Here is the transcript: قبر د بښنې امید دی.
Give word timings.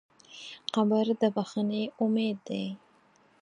قبر 0.73 1.05
د 1.21 1.23
بښنې 1.35 1.83
امید 2.03 2.37
دی. 2.47 2.65